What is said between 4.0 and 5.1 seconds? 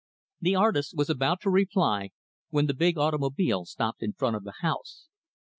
in front of the house.